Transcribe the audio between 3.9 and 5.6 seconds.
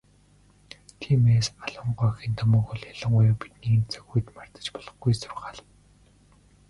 цаг үед мартаж болохгүй сургаал.